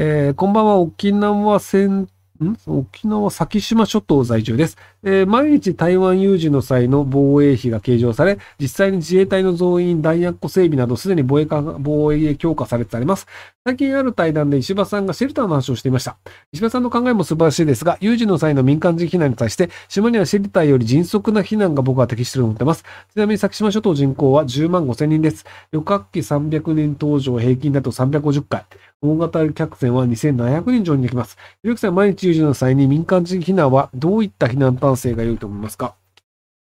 [0.00, 2.08] えー、こんばんは、沖縄戦
[2.44, 2.56] ん？
[2.66, 13.26] 沖縄先島諸島在住です、えー、毎日台湾有事の際の防衛費が計上され、実際に自衛隊の増員、弾薬庫整備などすでに防衛防衛強化されてあります。
[13.64, 16.16] 最近ある対談で石破さんがシェルターの話をしていました。
[16.52, 22.84] 石破さんの考えも素晴らしいですが、有事の際の民間人避難に対して、島にはシェルターより迅速な避難が僕は適していると思っています。
[23.12, 25.44] ちなみに先島諸島人口は10万5千人です。
[25.72, 28.64] 旅客機300人搭乗平均だと350回。
[29.00, 31.36] 大型客船は2700人乗にできます。
[31.62, 35.94] ひろきさん、毎日有事の際に民間人避難はどういった避難体制が良いと思いますか？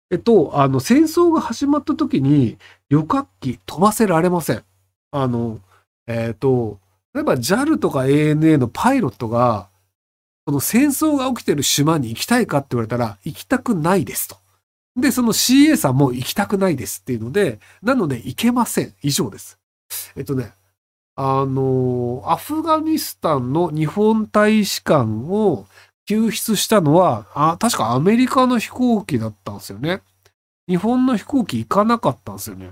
[0.10, 2.58] えっと、あの、戦争が始まった時に
[2.90, 4.64] 旅客機飛ばせられません。
[5.12, 5.60] あの、
[6.08, 6.80] えっと、
[7.14, 9.70] 例えば JAL とか ANA のパイロットが、
[10.48, 14.38] その戦争が起きてる島に行きたいかって言われたら、行きたくないですと。
[14.96, 18.94] で、その CA さんも行きたくないですっていうので、なので行けません。
[19.02, 19.60] 以上です。
[20.16, 20.52] えっとね、
[21.16, 25.66] あの、アフガニスタンの日本大使館を
[26.06, 30.02] 救出したのは、あ、確かアメリカの飛行機だったんですよね。
[30.68, 32.72] 日本の飛行機行かなかったんですよね。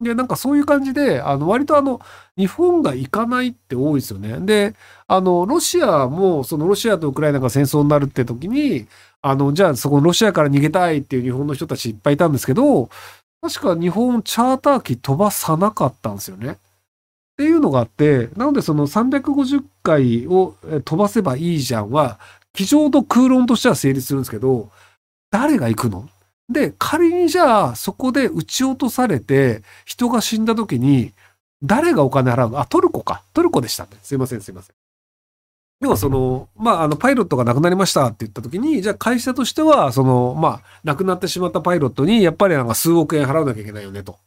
[0.00, 2.00] で、なんかそういう感じで、あの、割とあの、
[2.36, 4.38] 日本が行かないって多いですよね。
[4.40, 4.74] で、
[5.06, 8.86] あの、ロシアも、そのロシアとウクライナが戦争になるって時に、
[9.22, 12.88] あの、じゃあそこのロシアから逃げたいっていう日本の人たちいっぱいいたんですけど、
[13.40, 16.58] 確か日本チャーター機飛ばさなかったんですよね。
[17.38, 22.18] っていうのがあって、なのでその350回を飛ばせばいいじゃんは、
[22.52, 24.70] 机上と空論としては成立するんですけど、
[25.30, 26.08] 誰が行くの？
[26.48, 31.12] で、仮にじゃあそこで撃ち落とされて人が死んだ時に、
[31.62, 32.50] 誰がお金払う？
[32.50, 33.22] のあ、トルコか。
[33.34, 33.90] トルコでしたね。
[34.02, 34.74] すいません、すいません。
[35.80, 44.18] 要はその、まあ、あの、パイロットが亡くなりましたって言った時に、じゃあ会社としては、その、まあ、亡くなってしまったパイロットに、やっぱりなんか数億円払わなきゃいけないよねと。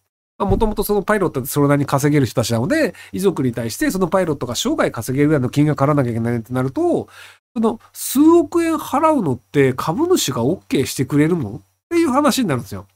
[0.45, 7.08] もともとそのパイロットってそれなりに稼げる人たちなので、遺族に対してそのパイロットが生涯稼げるぐらいの金額払わなきゃいけないってなると、
[7.56, 11.56] その数億円払うのって株主が OK してくれるの？
[11.58, 12.88] っていう話になるんですよ。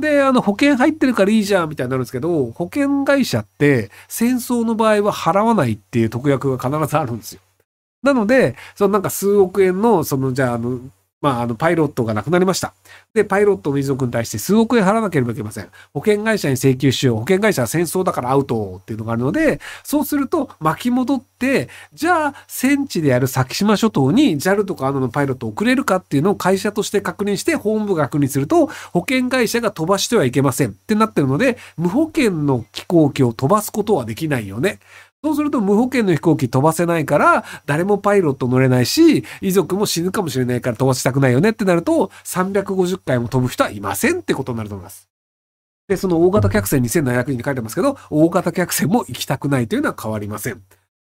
[0.00, 7.40] で、あの、保険入ってるからいいじゃんみたいになるんですけど、保険会社って戦争の場合は払わないっていう特約が必ずあるんですよ。
[8.02, 10.80] なので、そのなんか数億円の、その、じゃあ、あの、
[11.22, 12.74] まあ、あの、パイロットが亡くなりました。
[13.14, 15.68] で、パイロットの遺族に対して数億円払わなければいけません。
[15.94, 17.16] 保険会社に請求しよう。
[17.18, 34.80] 保険会社は戦争だからアウトっていうのがあるので、そうすると巻き戻って、じゃあ、戦地である先島諸島に JAL とかあのパイロットを送れるかっていうのを会社として確認して、本部が確認すると、保険会社が飛ばしてはいけませんってなってるので、無保険の飛行機を飛ばすことはできないよね。
[35.24, 45.08] そうすると無保険の飛行機飛ばせないから、誰もパイロット乗れないし、遺族も死ぬかもしれないから飛ばしたくないよねってなると、350回も飛ぶ人はいませんってことになると思います。
[45.86, 50.60] で、その大型客船2700人に書いてますけど、大型客船も行きたくないというのは変わりません。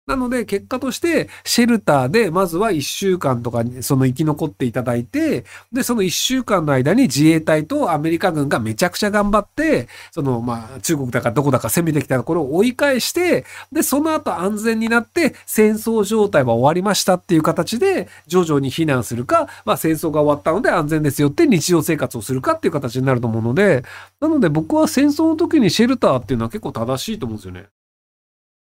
[0.10, 23.84] なので、結果として、シェルターで、まずは1週間とか、その生き残っていただいて、で、その1週間の間に自衛隊とアメリカ軍がめちゃくちゃ頑張って、その、まあ、中国だかどこだか攻めてきたところを追い返して、で、その後安全になって、戦争状態は終わりましたっていう形で、徐々に避難するか、まあ、戦争が終わったので安全ですよって日常生活をするかっていう形になると思うので、
[24.20, 27.68] なので僕は戦争の時にシェルターっていうのは結構正しいと思うんですよね。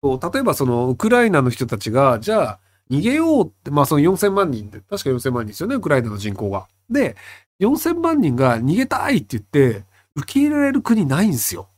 [0.02, 2.58] 例えばそのウクライナの人たちが、じゃあ
[2.90, 6.68] 逃げようって、まあその4000万人で、確か4000万人ですよね、ウクライナの人口が。
[6.88, 7.16] で、
[7.60, 11.68] 4000万人が逃げたいって言って、受け入れられる国ないんですよ。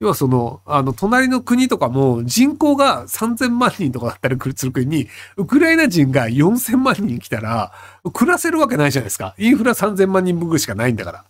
[0.00, 7.72] 要はその、あの、隣の国とかも人口が3000万人とかだったりする国に、ウクライナ人が4000万人来たら、
[8.12, 9.34] 暮らせるわけないじゃないですか。
[9.38, 11.24] インフラ3000万人分しかないんだから。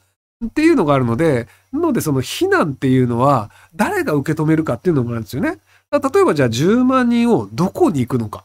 [0.47, 5.59] っていうのがあるので、なのでその避難っていうのは、誰が受け止めるかっていうのもあるんですよね。
[6.01, 8.45] 例えばじゃあ10万人をどこに行くのか。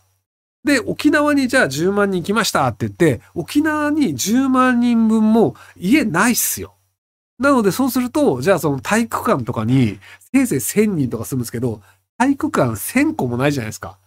[0.63, 6.75] で、沖縄にじゃあ10万人来ましたって言って、沖縄に10万人分も家ないっすよ。
[7.39, 9.99] なのでそうすると、じゃあその体育館とかに、
[10.33, 11.81] せいぜい1000人とか住むんですけど、
[12.17, 13.97] 体育館1000個もないじゃないですか。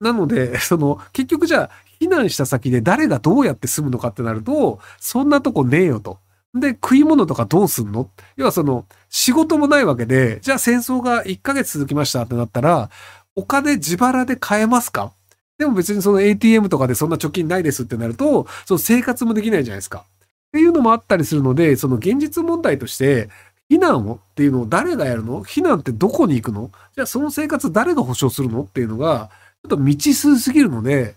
[0.00, 6.18] なので、その、結局じゃあ、避難した先で誰がどうやって住むのかってなると、そんなとこねえよと。
[6.54, 8.10] で、食い物とかどうすんの？
[8.36, 12.90] 要はその、仕事もないわけで、じゃあ戦争が1ヶ月続きましたってなったら、
[13.36, 15.12] お金自腹で買えますか？
[15.58, 20.04] でも別にその ATM とかでそんな貯金ないですってなると、その生活もできないじゃないですか。
[20.08, 23.28] っていうのもあったりするので、その現実問題として、
[23.70, 25.44] 避難をっていうのを誰がやるの？
[25.44, 26.72] 避難ってどこに行くの？
[26.96, 28.62] じゃあその生活誰が保証するの？
[28.62, 29.30] っていうのが、
[29.62, 31.14] ちょっと未知数すぎるので、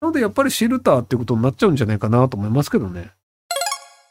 [0.00, 3.10] なのでやっぱりシェルターっていうことになっちゃうんじゃないかなと思いますけどね。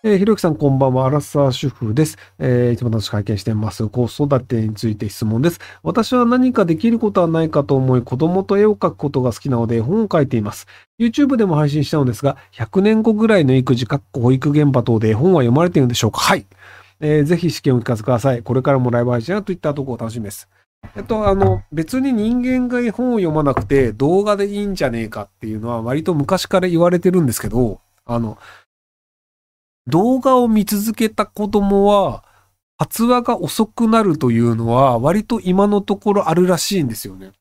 [0.08, 1.08] えー、ひろゆきさんこんばんは。
[1.08, 2.20] アラサー主婦です。
[2.38, 3.88] えー、いつも楽しく拝見してます。
[3.88, 5.60] 子育てについて質問です。
[5.82, 10.68] 私は何かできることはないかと思い、子供と絵を描くことが好きなので、絵本を書いています。
[11.00, 16.20] YouTube でも配信したのですが、100年後ぐらいの育児、保育現場等で絵本は読まれているんでしょうか？
[16.20, 16.46] はい。
[17.00, 18.44] えー、ぜひ試験をお聞かせください。
[18.44, 20.48] これからもライブ配信や Twitter 投稿楽しみです。
[20.96, 28.38] えっと、あの、別に人間が絵本を読まなくて動画でいいんじゃねえかっていうのは割と昔から言われてるんですけど、あの、
[29.88, 32.24] 動画を見続けた子供は、
[32.78, 37.32] 発話が遅くなるというのは割と今のところあるらしいんですよね。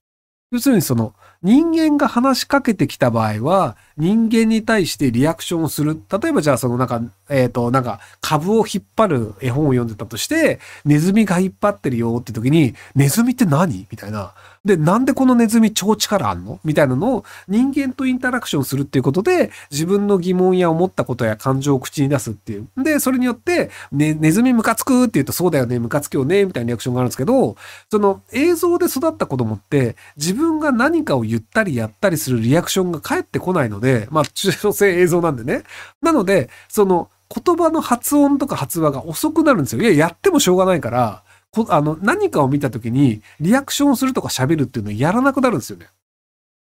[0.52, 6.00] 要するにその人間が話しかけてきた場合は人間に対してリアクションをする。
[6.08, 13.88] 例えばじゃあそのなんか、えっ、ー、となんか株を引っ張る絵本を読んでたとしてネズミが引っ張ってるよって時にネズミって何？
[13.90, 14.32] みたいな。
[14.64, 16.58] で、なんでこのネズミ超力あんの？
[16.64, 22.68] みたいなのを人間とインタラクションするっていうことで、自分の疑問や思ったことや感情を口に出すっていう。
[22.76, 27.56] で、それによって、ね、ネズミムカつくって言うと、そうだよね、ムカつくよね、みたいなリアクションがあるんですけど、
[27.90, 35.64] その映像で育った子供って、自分が何かを言ったりやったりするリアクションが返ってこないので、まあ、中小性映像なんでね。
[36.00, 39.82] なので、その、言葉の発音とか発話が遅くなるんですよ。
[39.82, 41.23] いや、やってもしょうがないから、
[41.68, 45.86] あの、何かを見た時にリアクションするとか喋るっていうのをやらなくなるんですよね。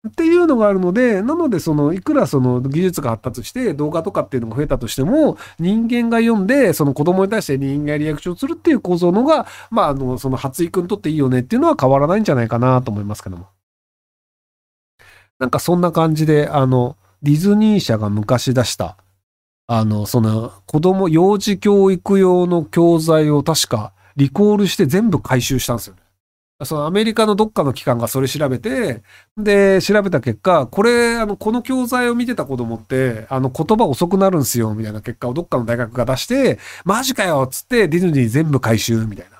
[0.08, 13.48] っていうのがあるので、なので、その、いくらその技術が発達して動画とかっていうのが増えたとしても、人間が読んで、その子供に対して人間がリアクションするっていう構造のが、まあ、あの、その発育にとっていいよねっていうのは変わらないんじゃないかなと思いますけども。
[15.38, 18.96] なんかそんな感じで、あの、ディズニー社が昔出した、
[19.68, 26.01] あの、その、子供、幼児教育用の教材を確か、リコールして全部回収したんですよね。
[26.65, 29.01] そのアメリカのどっかの機関がそれ調べて、
[29.38, 39.38] で、調べた結果、これ、あの、この教材を見てた子供って、あの、言葉遅くなるんすよ、みたいな結果をどっかの大学が出して、マジかよっつってディズニー全部回収、みたいな。